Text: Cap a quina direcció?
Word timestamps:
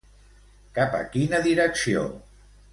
Cap 0.77 0.97
a 1.01 1.03
quina 1.17 1.43
direcció? 1.51 2.11